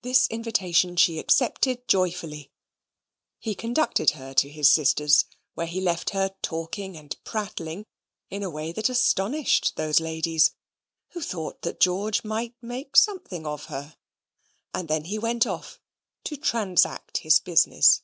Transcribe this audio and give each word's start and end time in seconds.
This 0.00 0.26
invitation 0.28 0.92
was 0.92 1.06
accepted 1.18 1.86
joyfully. 1.86 2.50
He 3.38 3.54
conducted 3.54 4.12
her 4.12 4.32
to 4.32 4.48
his 4.48 4.72
sisters; 4.72 5.26
where 5.52 5.66
he 5.66 5.82
left 5.82 6.10
her 6.16 6.34
talking 6.40 6.96
and 6.96 7.14
prattling 7.24 7.84
in 8.30 8.42
a 8.42 8.48
way 8.48 8.72
that 8.72 8.88
astonished 8.88 9.76
those 9.76 10.00
ladies, 10.00 10.54
who 11.10 11.20
thought 11.20 11.60
that 11.60 11.78
George 11.78 12.24
might 12.24 12.54
make 12.62 12.96
something 12.96 13.44
of 13.46 13.66
her; 13.66 13.98
and 14.72 14.88
he 15.04 15.16
then 15.16 15.20
went 15.20 15.46
off 15.46 15.78
to 16.24 16.38
transact 16.38 17.18
his 17.18 17.38
business. 17.38 18.00